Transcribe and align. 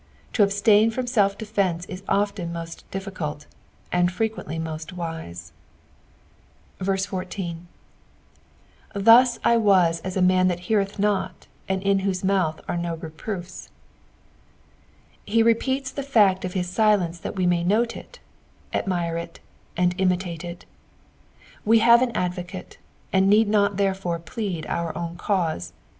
To 0.33 0.41
absUin 0.43 0.91
from 0.91 1.05
self 1.05 1.37
defence 1.37 1.85
is 1.85 2.01
often 2.09 2.51
most 2.51 2.89
difficult, 2.89 3.45
nnd 3.93 4.09
frequcntlv 4.09 4.59
most 4.59 4.93
wise. 4.93 5.51
14." 6.81 7.67
Thtit 8.95 9.39
I 9.45 9.51
Hal 9.51 9.61
lu 9.61 9.85
a 10.17 10.21
man 10.23 10.47
that 10.47 10.61
heareth 10.61 10.97
not, 10.97 11.45
and 11.69 11.83
in 11.83 11.99
tehogt 11.99 12.23
moath 12.25 12.61
an 12.67 12.81
no 12.81 12.97
rtprM/i." 12.97 13.67
lie 15.35 15.41
repeals 15.43 15.91
the 15.91 16.01
fact 16.01 16.45
of 16.45 16.53
his 16.53 16.67
silence 16.67 17.19
tli 17.21 17.25
at 17.27 17.35
we 17.35 17.45
may 17.45 17.63
note 17.63 17.95
it, 17.95 18.17
admire 18.73 19.17
it, 19.17 19.39
and 19.77 19.93
imitate 19.99 20.43
it. 20.43 20.65
Ws 21.63 21.81
have 21.83 22.01
an 22.01 22.09
advocate, 22.13 22.79
and 23.13 23.29
need 23.29 23.47
not 23.47 23.77
therefore 23.77 24.17
plead 24.17 24.65
our 24.65 24.97
own 24.97 25.15
cause. 25.17 25.73